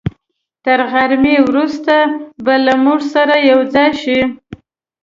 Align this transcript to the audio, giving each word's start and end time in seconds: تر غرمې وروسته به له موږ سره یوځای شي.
تر 0.65 0.79
غرمې 0.91 1.35
وروسته 1.47 1.95
به 2.43 2.55
له 2.65 2.73
موږ 2.83 2.99
سره 3.13 3.35
یوځای 3.51 3.89
شي. 4.01 4.19